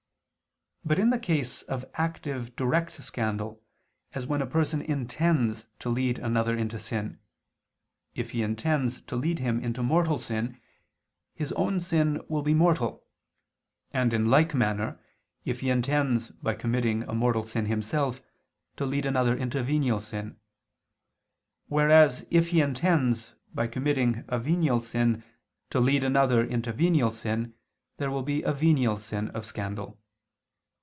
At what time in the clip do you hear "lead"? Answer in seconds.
5.89-6.17, 9.15-9.37, 18.85-19.05, 25.79-26.03